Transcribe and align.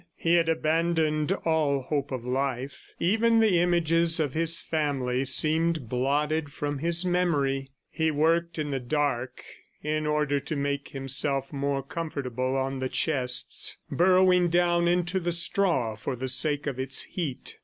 He 0.15 0.33
had 0.33 0.49
abandoned 0.49 1.31
all 1.45 1.83
hope 1.83 2.11
of 2.11 2.25
life; 2.25 2.89
even 2.99 3.39
the 3.39 3.59
images 3.59 4.19
of 4.19 4.33
his 4.33 4.59
family 4.59 5.25
seemed 5.25 5.87
blotted 5.89 6.51
from 6.51 6.79
his 6.79 7.05
memory. 7.05 7.69
He 7.91 8.09
worked 8.09 8.57
in 8.57 8.71
the 8.71 8.79
dark 8.79 9.43
in 9.83 10.07
order 10.07 10.39
to 10.39 10.55
make 10.55 10.87
himself 10.87 11.53
more 11.53 11.83
comfortable 11.83 12.57
on 12.57 12.79
the 12.79 12.89
chests, 12.89 13.77
burrowing 13.91 14.49
down 14.49 14.87
into 14.87 15.19
the 15.19 15.31
straw 15.31 15.95
for 15.95 16.15
the 16.15 16.29
sake 16.29 16.65
of 16.65 16.79
its 16.79 17.03
heat. 17.03 17.59